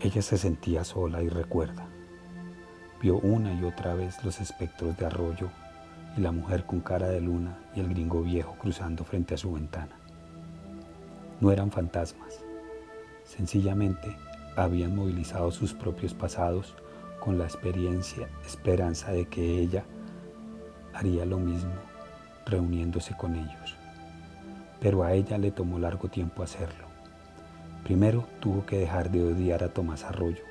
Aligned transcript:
Ella 0.00 0.20
se 0.20 0.36
sentía 0.36 0.84
sola 0.84 1.22
y 1.22 1.30
recuerda. 1.30 1.86
Vio 3.00 3.16
una 3.16 3.54
y 3.54 3.64
otra 3.64 3.94
vez 3.94 4.22
los 4.24 4.40
espectros 4.40 4.94
de 4.98 5.06
arroyo 5.06 5.48
y 6.16 6.20
la 6.20 6.32
mujer 6.32 6.64
con 6.64 6.80
cara 6.80 7.08
de 7.08 7.22
luna 7.22 7.58
y 7.74 7.80
el 7.80 7.88
gringo 7.88 8.22
viejo 8.22 8.56
cruzando 8.60 9.04
frente 9.04 9.34
a 9.34 9.38
su 9.38 9.52
ventana. 9.52 9.96
No 11.40 11.50
eran 11.50 11.70
fantasmas, 11.70 12.40
sencillamente 13.24 14.16
habían 14.54 14.94
movilizado 14.94 15.50
sus 15.50 15.72
propios 15.72 16.12
pasados 16.12 16.74
con 17.20 17.38
la 17.38 17.44
experiencia, 17.44 18.28
esperanza 18.46 19.12
de 19.12 19.26
que 19.26 19.60
ella 19.60 19.84
haría 20.92 21.24
lo 21.24 21.38
mismo, 21.38 21.72
reuniéndose 22.44 23.16
con 23.16 23.34
ellos. 23.34 23.76
Pero 24.78 25.02
a 25.02 25.14
ella 25.14 25.38
le 25.38 25.52
tomó 25.52 25.78
largo 25.78 26.08
tiempo 26.08 26.42
hacerlo. 26.42 26.95
Primero 27.86 28.26
tuvo 28.40 28.66
que 28.66 28.78
dejar 28.78 29.12
de 29.12 29.22
odiar 29.22 29.62
a 29.62 29.68
Tomás 29.68 30.02
Arroyo 30.02 30.42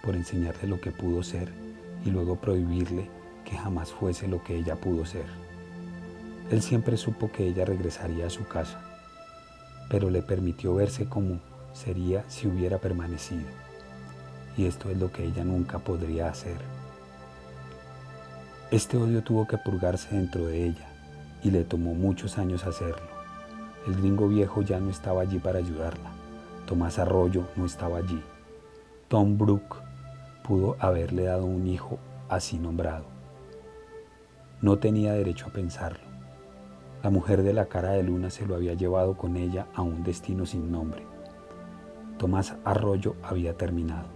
por 0.00 0.14
enseñarle 0.14 0.68
lo 0.68 0.80
que 0.80 0.92
pudo 0.92 1.24
ser 1.24 1.48
y 2.04 2.10
luego 2.10 2.36
prohibirle 2.36 3.10
que 3.44 3.56
jamás 3.56 3.90
fuese 3.90 4.28
lo 4.28 4.44
que 4.44 4.54
ella 4.54 4.76
pudo 4.76 5.04
ser. 5.04 5.24
Él 6.52 6.62
siempre 6.62 6.96
supo 6.96 7.32
que 7.32 7.48
ella 7.48 7.64
regresaría 7.64 8.28
a 8.28 8.30
su 8.30 8.46
casa, 8.46 8.80
pero 9.90 10.08
le 10.08 10.22
permitió 10.22 10.72
verse 10.76 11.06
como 11.06 11.40
sería 11.72 12.22
si 12.28 12.46
hubiera 12.46 12.78
permanecido. 12.78 13.48
Y 14.56 14.66
esto 14.66 14.88
es 14.88 14.96
lo 14.96 15.10
que 15.10 15.24
ella 15.24 15.42
nunca 15.42 15.80
podría 15.80 16.28
hacer. 16.28 16.58
Este 18.70 18.96
odio 18.96 19.24
tuvo 19.24 19.48
que 19.48 19.58
purgarse 19.58 20.14
dentro 20.14 20.46
de 20.46 20.66
ella 20.66 20.86
y 21.42 21.50
le 21.50 21.64
tomó 21.64 21.92
muchos 21.94 22.38
años 22.38 22.64
hacerlo. 22.64 23.08
El 23.84 23.96
gringo 23.96 24.28
viejo 24.28 24.62
ya 24.62 24.78
no 24.78 24.90
estaba 24.90 25.22
allí 25.22 25.40
para 25.40 25.58
ayudarla. 25.58 26.23
Tomás 26.66 26.98
Arroyo 26.98 27.44
no 27.56 27.66
estaba 27.66 27.98
allí. 27.98 28.22
Tom 29.08 29.36
Brook 29.36 29.82
pudo 30.42 30.76
haberle 30.78 31.24
dado 31.24 31.44
un 31.44 31.66
hijo 31.66 31.98
así 32.28 32.58
nombrado. 32.58 33.04
No 34.62 34.78
tenía 34.78 35.12
derecho 35.12 35.46
a 35.48 35.52
pensarlo. 35.52 36.04
La 37.02 37.10
mujer 37.10 37.42
de 37.42 37.52
la 37.52 37.66
cara 37.66 37.90
de 37.90 38.02
luna 38.02 38.30
se 38.30 38.46
lo 38.46 38.54
había 38.54 38.72
llevado 38.72 39.16
con 39.16 39.36
ella 39.36 39.66
a 39.74 39.82
un 39.82 40.02
destino 40.02 40.46
sin 40.46 40.72
nombre. 40.72 41.02
Tomás 42.18 42.56
Arroyo 42.64 43.14
había 43.22 43.58
terminado. 43.58 44.08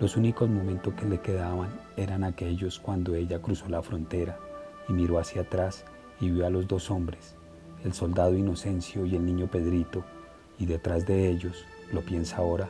Los 0.00 0.16
únicos 0.16 0.50
momentos 0.50 0.92
que 0.94 1.06
le 1.06 1.20
quedaban 1.20 1.70
eran 1.96 2.24
aquellos 2.24 2.78
cuando 2.78 3.14
ella 3.14 3.40
cruzó 3.40 3.68
la 3.68 3.82
frontera 3.82 4.38
y 4.86 4.92
miró 4.92 5.18
hacia 5.18 5.42
atrás 5.42 5.86
y 6.20 6.30
vio 6.30 6.46
a 6.46 6.50
los 6.50 6.68
dos 6.68 6.90
hombres, 6.90 7.36
el 7.84 7.94
soldado 7.94 8.36
Inocencio 8.36 9.06
y 9.06 9.16
el 9.16 9.24
niño 9.24 9.46
Pedrito, 9.46 10.04
y 10.58 10.66
detrás 10.66 11.06
de 11.06 11.28
ellos, 11.28 11.64
lo 11.92 12.02
piensa 12.02 12.38
ahora, 12.38 12.68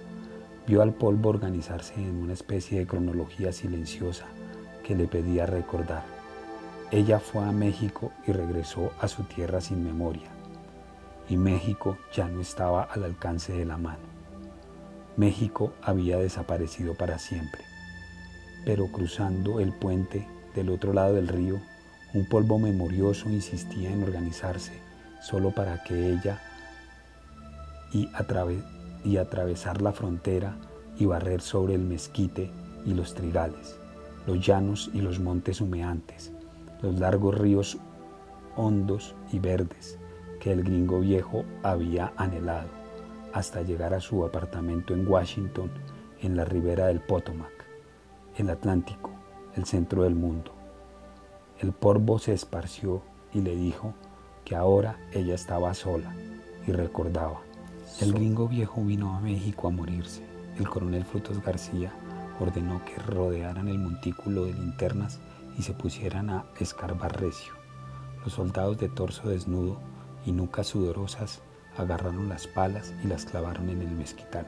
vio 0.66 0.82
al 0.82 0.92
polvo 0.92 1.30
organizarse 1.30 1.94
en 1.94 2.16
una 2.16 2.34
especie 2.34 2.78
de 2.78 2.86
cronología 2.86 3.52
silenciosa 3.52 4.26
que 4.84 4.94
le 4.94 5.06
pedía 5.06 5.46
recordar. 5.46 6.04
Ella 6.90 7.20
fue 7.20 7.42
a 7.44 7.52
México 7.52 8.12
y 8.26 8.32
regresó 8.32 8.92
a 9.00 9.08
su 9.08 9.24
tierra 9.24 9.60
sin 9.60 9.84
memoria. 9.84 10.28
Y 11.28 11.36
México 11.36 11.98
ya 12.14 12.28
no 12.28 12.40
estaba 12.40 12.84
al 12.84 13.04
alcance 13.04 13.52
de 13.52 13.66
la 13.66 13.76
mano. 13.76 14.08
México 15.16 15.72
había 15.82 16.16
desaparecido 16.16 16.94
para 16.94 17.18
siempre. 17.18 17.62
Pero 18.64 18.86
cruzando 18.86 19.60
el 19.60 19.72
puente 19.72 20.26
del 20.54 20.70
otro 20.70 20.92
lado 20.92 21.14
del 21.14 21.28
río, 21.28 21.60
un 22.14 22.26
polvo 22.26 22.58
memorioso 22.58 23.28
insistía 23.28 23.90
en 23.90 24.02
organizarse 24.02 24.72
solo 25.20 25.50
para 25.50 25.82
que 25.82 26.12
ella 26.12 26.40
y, 27.92 28.08
atravesar 29.16 29.82
la 29.82 29.92
frontera 29.92 30.56
y 30.98 31.06
barrer 31.06 31.40
sobre 31.40 31.74
el 31.74 31.82
mezquite 31.82 32.50
y 32.84 32.94
los 32.94 33.14
trigales, 33.14 33.78
los 34.26 34.44
llanos 34.44 34.90
y 34.92 35.00
los 35.00 35.20
montes 35.20 35.60
humeantes, 35.60 36.32
los 36.82 36.98
largos 36.98 37.36
ríos 37.36 37.78
hondos 38.56 39.14
y 39.32 39.38
verdes 39.38 39.98
que 40.40 40.52
el 40.52 40.62
gringo 40.62 41.00
viejo 41.00 41.44
había 41.62 42.12
anhelado 42.16 42.68
hasta 43.32 43.62
llegar 43.62 43.94
a 43.94 44.00
su 44.00 44.24
apartamento 44.24 44.94
en 44.94 45.06
Washington, 45.06 45.70
en 46.20 46.36
la 46.36 46.44
ribera 46.44 46.86
del 46.86 47.00
Potomac, 47.00 47.52
el 48.36 48.50
Atlántico, 48.50 49.10
el 49.54 49.64
centro 49.64 50.02
del 50.02 50.14
mundo. 50.14 50.52
El 51.60 51.72
polvo 51.72 52.18
se 52.18 52.32
esparció 52.32 53.02
y 53.32 53.40
le 53.40 53.54
dijo 53.54 53.94
que 54.44 54.56
ahora 54.56 54.98
ella 55.12 55.34
estaba 55.34 55.74
sola 55.74 56.14
y 56.66 56.72
recordaba. 56.72 57.47
El 58.00 58.12
gringo 58.12 58.46
viejo 58.46 58.80
vino 58.84 59.16
a 59.16 59.20
México 59.20 59.66
a 59.66 59.72
morirse. 59.72 60.22
El 60.56 60.68
coronel 60.68 61.04
Frutos 61.04 61.42
García 61.42 61.92
ordenó 62.38 62.80
que 62.84 62.94
rodearan 62.94 63.66
el 63.66 63.78
montículo 63.78 64.44
de 64.44 64.52
linternas 64.52 65.18
y 65.58 65.62
se 65.62 65.72
pusieran 65.72 66.30
a 66.30 66.44
escarbar 66.60 67.20
recio. 67.20 67.54
Los 68.22 68.34
soldados 68.34 68.78
de 68.78 68.88
torso 68.88 69.28
desnudo 69.28 69.80
y 70.24 70.30
nucas 70.30 70.68
sudorosas 70.68 71.40
agarraron 71.76 72.28
las 72.28 72.46
palas 72.46 72.94
y 73.02 73.08
las 73.08 73.24
clavaron 73.24 73.68
en 73.68 73.82
el 73.82 73.90
mezquital. 73.90 74.46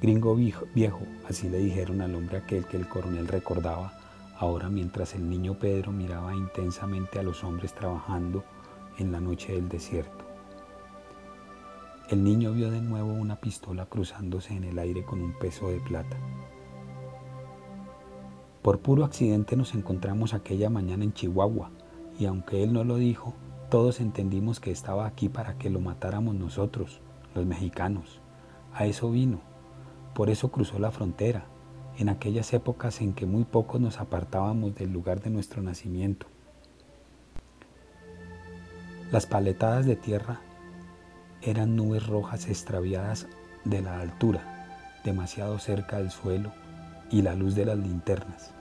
Gringo 0.00 0.36
viejo, 0.36 1.00
así 1.28 1.48
le 1.48 1.58
dijeron 1.58 2.00
al 2.00 2.14
hombre 2.14 2.38
aquel 2.38 2.64
que 2.66 2.76
el 2.76 2.88
coronel 2.88 3.26
recordaba, 3.26 3.92
ahora 4.38 4.68
mientras 4.68 5.16
el 5.16 5.28
niño 5.28 5.54
Pedro 5.58 5.90
miraba 5.90 6.32
intensamente 6.32 7.18
a 7.18 7.24
los 7.24 7.42
hombres 7.42 7.74
trabajando 7.74 8.44
en 8.98 9.10
la 9.10 9.18
noche 9.18 9.54
del 9.54 9.68
desierto. 9.68 10.33
El 12.10 12.22
niño 12.22 12.52
vio 12.52 12.70
de 12.70 12.82
nuevo 12.82 13.14
una 13.14 13.36
pistola 13.36 13.86
cruzándose 13.86 14.54
en 14.54 14.64
el 14.64 14.78
aire 14.78 15.06
con 15.06 15.22
un 15.22 15.32
peso 15.32 15.68
de 15.68 15.80
plata. 15.80 16.18
Por 18.60 18.80
puro 18.80 19.06
accidente 19.06 19.56
nos 19.56 19.74
encontramos 19.74 20.34
aquella 20.34 20.68
mañana 20.68 21.04
en 21.04 21.14
Chihuahua 21.14 21.70
y 22.18 22.26
aunque 22.26 22.62
él 22.62 22.74
no 22.74 22.84
lo 22.84 22.96
dijo, 22.96 23.32
todos 23.70 24.00
entendimos 24.00 24.60
que 24.60 24.70
estaba 24.70 25.06
aquí 25.06 25.30
para 25.30 25.56
que 25.56 25.70
lo 25.70 25.80
matáramos 25.80 26.34
nosotros, 26.34 27.00
los 27.34 27.46
mexicanos. 27.46 28.20
A 28.74 28.84
eso 28.84 29.10
vino. 29.10 29.40
Por 30.14 30.28
eso 30.28 30.52
cruzó 30.52 30.78
la 30.78 30.90
frontera, 30.90 31.46
en 31.96 32.10
aquellas 32.10 32.52
épocas 32.52 33.00
en 33.00 33.14
que 33.14 33.24
muy 33.24 33.44
pocos 33.44 33.80
nos 33.80 33.98
apartábamos 33.98 34.74
del 34.74 34.92
lugar 34.92 35.22
de 35.22 35.30
nuestro 35.30 35.62
nacimiento. 35.62 36.26
Las 39.10 39.24
paletadas 39.24 39.86
de 39.86 39.96
tierra 39.96 40.40
eran 41.44 41.76
nubes 41.76 42.06
rojas 42.06 42.48
extraviadas 42.48 43.26
de 43.64 43.82
la 43.82 44.00
altura, 44.00 45.00
demasiado 45.04 45.58
cerca 45.58 45.98
del 45.98 46.10
suelo 46.10 46.52
y 47.10 47.22
la 47.22 47.34
luz 47.34 47.54
de 47.54 47.66
las 47.66 47.78
linternas. 47.78 48.52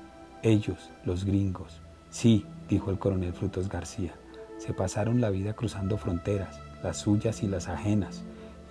Ellos, 0.41 0.89
los 1.05 1.23
gringos. 1.23 1.81
Sí, 2.09 2.45
dijo 2.69 2.91
el 2.91 2.99
coronel 2.99 3.33
Frutos 3.33 3.69
García, 3.69 4.13
se 4.57 4.73
pasaron 4.73 5.21
la 5.21 5.29
vida 5.29 5.53
cruzando 5.53 5.97
fronteras, 5.97 6.59
las 6.83 6.97
suyas 6.97 7.43
y 7.43 7.47
las 7.47 7.69
ajenas, 7.69 8.23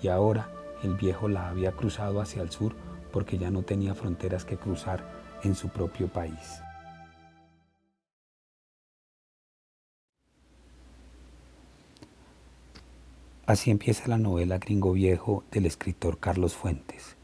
y 0.02 0.08
ahora 0.08 0.48
el 0.82 0.94
viejo 0.94 1.28
la 1.28 1.48
había 1.48 1.72
cruzado 1.72 2.20
hacia 2.20 2.42
el 2.42 2.50
sur 2.50 2.74
porque 3.12 3.38
ya 3.38 3.50
no 3.50 3.62
tenía 3.62 3.94
fronteras 3.94 4.44
que 4.44 4.56
cruzar 4.56 5.02
en 5.42 5.54
su 5.54 5.68
propio 5.68 6.08
país. 6.08 6.62
Así 13.44 13.72
empieza 13.72 14.06
la 14.06 14.18
novela 14.18 14.58
Gringo 14.58 14.92
Viejo 14.92 15.42
del 15.50 15.66
escritor 15.66 16.18
Carlos 16.20 16.54
Fuentes. 16.54 17.16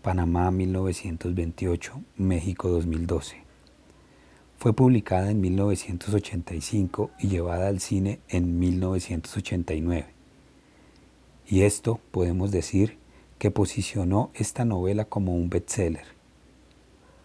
Panamá 0.00 0.50
1928, 0.50 2.02
México 2.16 2.70
2012. 2.70 3.42
Fue 4.56 4.72
publicada 4.72 5.30
en 5.30 5.42
1985 5.42 7.10
y 7.18 7.28
llevada 7.28 7.68
al 7.68 7.80
cine 7.80 8.20
en 8.28 8.58
1989. 8.58 10.06
Y 11.46 11.60
esto 11.60 12.00
podemos 12.10 12.50
decir 12.52 12.96
que 13.38 13.50
posicionó 13.50 14.30
esta 14.32 14.64
novela 14.64 15.04
como 15.04 15.36
un 15.36 15.50
bestseller. 15.50 16.06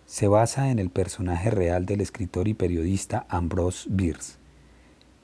Se 0.05 0.27
basa 0.27 0.71
en 0.71 0.79
el 0.79 0.89
personaje 0.89 1.51
real 1.51 1.85
del 1.85 2.01
escritor 2.01 2.49
y 2.49 2.53
periodista 2.53 3.25
Ambrose 3.29 3.87
Bierce, 3.89 4.33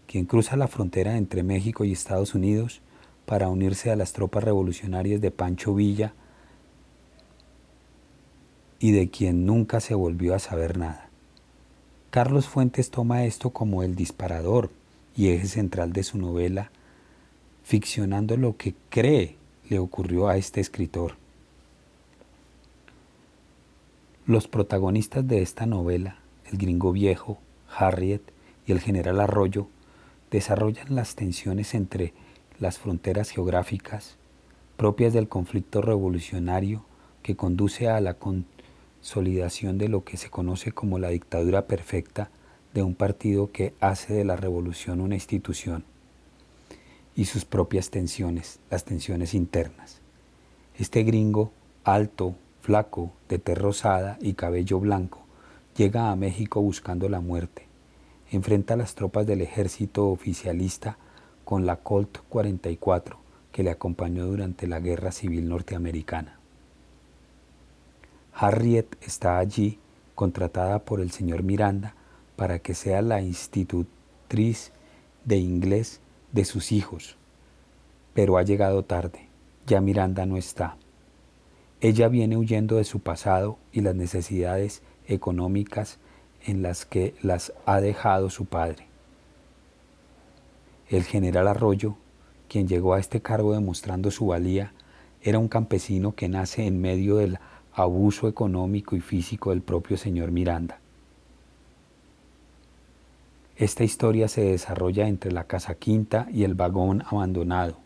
quien 0.07 0.23
cruza 0.23 0.55
la 0.55 0.69
frontera 0.69 1.17
entre 1.17 1.43
México 1.43 1.83
y 1.83 1.91
Estados 1.91 2.33
Unidos 2.33 2.81
para 3.27 3.49
unirse 3.49 3.91
a 3.91 3.97
las 3.97 4.13
tropas 4.13 4.45
revolucionarias 4.45 5.19
de 5.19 5.31
Pancho 5.31 5.75
Villa 5.75 6.13
y 8.79 8.93
de 8.93 9.09
quien 9.09 9.45
nunca 9.45 9.81
se 9.81 9.95
volvió 9.95 10.33
a 10.33 10.39
saber 10.39 10.77
nada. 10.77 11.09
Carlos 12.09 12.47
Fuentes 12.47 12.89
toma 12.89 13.25
esto 13.25 13.49
como 13.49 13.83
el 13.83 13.95
disparador 13.95 14.71
y 15.13 15.27
eje 15.27 15.45
central 15.47 15.91
de 15.91 16.03
su 16.03 16.17
novela, 16.17 16.71
ficcionando 17.65 18.37
lo 18.37 18.55
que 18.55 18.75
cree 18.89 19.35
le 19.69 19.77
ocurrió 19.79 20.29
a 20.29 20.37
este 20.37 20.61
escritor. 20.61 21.15
Los 24.25 24.47
protagonistas 24.47 25.27
de 25.27 25.41
esta 25.41 25.65
novela, 25.65 26.15
el 26.49 26.57
gringo 26.57 26.93
viejo, 26.93 27.39
Harriet 27.77 28.21
y 28.65 28.71
el 28.71 28.79
general 28.79 29.19
Arroyo, 29.19 29.67
desarrollan 30.31 30.95
las 30.95 31.15
tensiones 31.15 31.73
entre 31.73 32.13
las 32.59 32.79
fronteras 32.79 33.29
geográficas 33.29 34.17
propias 34.77 35.13
del 35.13 35.27
conflicto 35.27 35.81
revolucionario 35.81 36.85
que 37.23 37.35
conduce 37.35 37.89
a 37.89 37.99
la 37.99 38.15
consolidación 38.15 39.77
de 39.77 39.89
lo 39.89 40.03
que 40.03 40.17
se 40.17 40.29
conoce 40.29 40.71
como 40.71 40.99
la 40.99 41.09
dictadura 41.09 41.65
perfecta 41.65 42.29
de 42.73 42.83
un 42.83 42.93
partido 42.93 43.51
que 43.51 43.73
hace 43.79 44.13
de 44.13 44.23
la 44.23 44.35
revolución 44.35 45.01
una 45.01 45.15
institución 45.15 45.83
y 47.15 47.25
sus 47.25 47.45
propias 47.45 47.89
tensiones, 47.89 48.59
las 48.69 48.85
tensiones 48.85 49.33
internas. 49.33 50.01
Este 50.77 51.01
gringo, 51.01 51.51
alto, 51.83 52.35
flaco, 52.61 53.11
de 53.27 53.39
tez 53.39 53.57
rosada 53.57 54.19
y 54.21 54.33
cabello 54.33 54.79
blanco, 54.79 55.25
llega 55.75 56.11
a 56.11 56.15
México 56.15 56.61
buscando 56.61 57.09
la 57.09 57.19
muerte. 57.19 57.65
Enfrenta 58.31 58.75
a 58.75 58.77
las 58.77 58.93
tropas 58.93 59.25
del 59.25 59.41
ejército 59.41 60.07
oficialista 60.09 60.99
con 61.47 61.65
la 61.65 61.77
Colt 61.77 62.17
44 62.27 63.17
que 63.53 63.63
le 63.63 63.69
acompañó 63.69 64.25
durante 64.25 64.67
la 64.67 64.81
Guerra 64.81 65.13
Civil 65.13 65.47
Norteamericana. 65.47 66.37
Harriet 68.33 68.97
está 68.99 69.37
allí, 69.37 69.79
contratada 70.13 70.79
por 70.79 70.99
el 70.99 71.11
señor 71.11 71.43
Miranda, 71.43 71.95
para 72.35 72.59
que 72.59 72.73
sea 72.73 73.01
la 73.01 73.21
institutriz 73.21 74.73
de 75.23 75.37
inglés 75.37 76.01
de 76.33 76.43
sus 76.43 76.73
hijos. 76.73 77.15
Pero 78.13 78.37
ha 78.37 78.43
llegado 78.43 78.83
tarde, 78.83 79.29
ya 79.65 79.79
Miranda 79.79 80.25
no 80.25 80.35
está. 80.35 80.75
Ella 81.79 82.09
viene 82.09 82.35
huyendo 82.35 82.75
de 82.75 82.83
su 82.83 82.99
pasado 82.99 83.57
y 83.71 83.79
las 83.79 83.95
necesidades 83.95 84.81
económicas 85.07 85.97
en 86.45 86.61
las 86.61 86.85
que 86.85 87.15
las 87.21 87.53
ha 87.65 87.79
dejado 87.79 88.29
su 88.29 88.43
padre. 88.43 88.86
El 90.89 91.03
general 91.03 91.47
Arroyo, 91.47 91.95
quien 92.47 92.67
llegó 92.67 92.93
a 92.93 92.99
este 92.99 93.21
cargo 93.21 93.53
demostrando 93.53 94.09
su 94.09 94.27
valía, 94.27 94.71
era 95.21 95.37
un 95.39 95.49
campesino 95.49 96.15
que 96.15 96.29
nace 96.29 96.65
en 96.65 96.79
medio 96.79 97.17
del 97.17 97.39
abuso 97.73 98.27
económico 98.27 98.95
y 98.95 99.01
físico 99.01 99.49
del 99.49 99.61
propio 99.61 99.97
señor 99.97 100.31
Miranda. 100.31 100.79
Esta 103.57 103.83
historia 103.83 104.27
se 104.27 104.41
desarrolla 104.41 105.07
entre 105.07 105.31
la 105.31 105.45
casa 105.45 105.75
quinta 105.75 106.27
y 106.31 106.43
el 106.43 106.53
vagón 106.53 107.03
abandonado. 107.09 107.77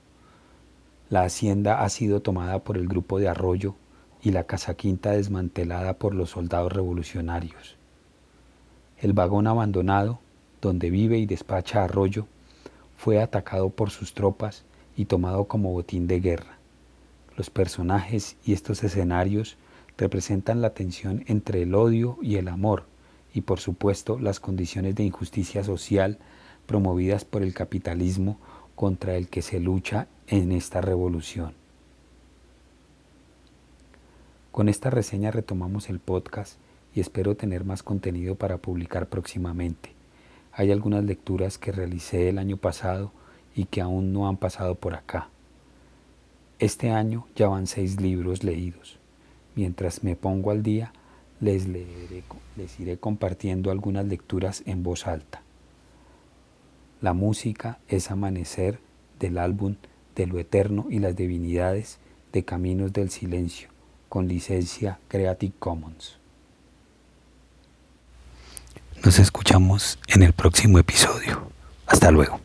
La 1.09 1.23
hacienda 1.23 1.83
ha 1.83 1.89
sido 1.89 2.21
tomada 2.21 2.59
por 2.59 2.77
el 2.77 2.87
grupo 2.87 3.19
de 3.19 3.29
Arroyo 3.29 3.75
y 4.21 4.31
la 4.31 4.43
casa 4.43 4.75
quinta 4.75 5.11
desmantelada 5.11 5.93
por 5.93 6.13
los 6.13 6.29
soldados 6.29 6.71
revolucionarios. 6.71 7.77
El 8.99 9.13
vagón 9.13 9.47
abandonado, 9.47 10.19
donde 10.61 10.89
vive 10.89 11.17
y 11.17 11.25
despacha 11.25 11.83
Arroyo, 11.83 12.27
fue 13.01 13.19
atacado 13.19 13.71
por 13.71 13.89
sus 13.89 14.13
tropas 14.13 14.63
y 14.95 15.05
tomado 15.05 15.45
como 15.45 15.71
botín 15.71 16.05
de 16.05 16.19
guerra. 16.19 16.59
Los 17.35 17.49
personajes 17.49 18.37
y 18.45 18.53
estos 18.53 18.83
escenarios 18.83 19.57
representan 19.97 20.61
la 20.61 20.75
tensión 20.75 21.23
entre 21.25 21.63
el 21.63 21.73
odio 21.73 22.19
y 22.21 22.35
el 22.35 22.47
amor, 22.47 22.83
y 23.33 23.41
por 23.41 23.59
supuesto 23.59 24.19
las 24.19 24.39
condiciones 24.39 24.93
de 24.93 25.03
injusticia 25.03 25.63
social 25.63 26.19
promovidas 26.67 27.25
por 27.25 27.41
el 27.41 27.55
capitalismo 27.55 28.37
contra 28.75 29.15
el 29.15 29.29
que 29.29 29.41
se 29.41 29.59
lucha 29.59 30.07
en 30.27 30.51
esta 30.51 30.79
revolución. 30.79 31.55
Con 34.51 34.69
esta 34.69 34.91
reseña 34.91 35.31
retomamos 35.31 35.89
el 35.89 35.97
podcast 35.97 36.59
y 36.93 36.99
espero 36.99 37.35
tener 37.35 37.63
más 37.65 37.81
contenido 37.81 38.35
para 38.35 38.59
publicar 38.59 39.09
próximamente. 39.09 40.00
Hay 40.53 40.71
algunas 40.71 41.03
lecturas 41.03 41.57
que 41.57 41.71
realicé 41.71 42.29
el 42.29 42.37
año 42.37 42.57
pasado 42.57 43.11
y 43.55 43.65
que 43.65 43.81
aún 43.81 44.13
no 44.13 44.27
han 44.27 44.37
pasado 44.37 44.75
por 44.75 44.95
acá. 44.95 45.29
Este 46.59 46.91
año 46.91 47.25
ya 47.35 47.47
van 47.47 47.67
seis 47.67 47.99
libros 47.99 48.43
leídos. 48.43 48.99
Mientras 49.55 50.03
me 50.03 50.15
pongo 50.15 50.51
al 50.51 50.61
día, 50.61 50.93
les, 51.39 51.67
les 51.67 52.79
iré 52.79 52.97
compartiendo 52.97 53.71
algunas 53.71 54.05
lecturas 54.05 54.63
en 54.65 54.83
voz 54.83 55.07
alta. 55.07 55.41
La 57.01 57.13
música 57.13 57.79
es 57.87 58.11
Amanecer 58.11 58.79
del 59.19 59.39
álbum 59.39 59.75
De 60.15 60.27
lo 60.27 60.37
Eterno 60.37 60.85
y 60.89 60.99
las 60.99 61.15
Divinidades 61.15 61.97
de 62.31 62.43
Caminos 62.43 62.93
del 62.93 63.09
Silencio, 63.09 63.69
con 64.07 64.27
licencia 64.27 64.99
Creative 65.07 65.53
Commons. 65.57 66.20
Nos 69.03 69.17
escuchamos 69.17 69.97
en 70.07 70.21
el 70.21 70.31
próximo 70.33 70.77
episodio. 70.77 71.49
Hasta 71.87 72.11
luego. 72.11 72.39